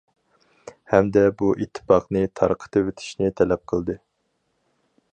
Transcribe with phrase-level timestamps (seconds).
[0.93, 4.01] ھەمدە بۇ ئىتتىپاقنى تارقىتىۋېتىشنى تەلەپ قىلدى.